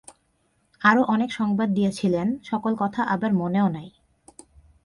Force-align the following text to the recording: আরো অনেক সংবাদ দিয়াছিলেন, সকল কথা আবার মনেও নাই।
আরো 0.81 1.01
অনেক 1.03 1.29
সংবাদ 1.33 1.69
দিয়াছিলেন, 1.69 2.27
সকল 2.43 2.71
কথা 2.75 3.01
আবার 3.05 3.31
মনেও 3.33 3.67
নাই। 3.69 3.89